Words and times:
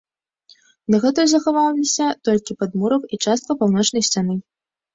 Дагэтуль 0.95 1.29
захаваліся 1.33 2.07
толькі 2.31 2.57
падмурак 2.63 3.03
і 3.13 3.23
частка 3.29 3.51
паўночнай 3.63 4.01
сцяны. 4.13 4.35